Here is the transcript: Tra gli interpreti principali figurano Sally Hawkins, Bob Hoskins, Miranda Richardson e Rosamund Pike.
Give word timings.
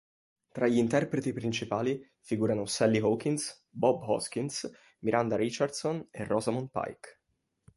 Tra 0.51 0.65
gli 0.65 0.79
interpreti 0.79 1.31
principali 1.31 2.03
figurano 2.21 2.65
Sally 2.65 2.99
Hawkins, 2.99 3.63
Bob 3.69 4.01
Hoskins, 4.01 4.67
Miranda 5.01 5.35
Richardson 5.35 6.07
e 6.09 6.23
Rosamund 6.23 6.69
Pike. 6.71 7.19